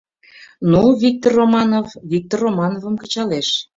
Ну, 0.71 0.81
Виктор 1.03 1.31
Романов 1.39 1.87
Виктор 2.13 2.39
Романовым 2.47 2.95
кычалеш. 3.01 3.49